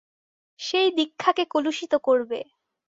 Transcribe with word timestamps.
সেই 0.59 0.89
দীক্ষাকে 0.97 1.43
কলুষিত 1.45 1.93
করবে। 2.03 2.39